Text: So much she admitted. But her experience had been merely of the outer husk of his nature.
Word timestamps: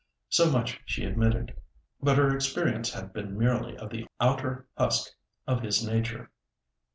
So 0.29 0.49
much 0.49 0.81
she 0.83 1.05
admitted. 1.05 1.55
But 2.01 2.17
her 2.17 2.33
experience 2.35 2.91
had 2.91 3.13
been 3.13 3.37
merely 3.37 3.77
of 3.77 3.91
the 3.91 4.07
outer 4.19 4.65
husk 4.75 5.11
of 5.45 5.61
his 5.61 5.85
nature. 5.85 6.31